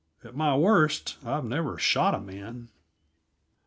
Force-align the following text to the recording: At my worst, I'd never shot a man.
At 0.23 0.33
my 0.35 0.57
worst, 0.57 1.19
I'd 1.23 1.43
never 1.45 1.77
shot 1.77 2.15
a 2.15 2.19
man. 2.19 2.69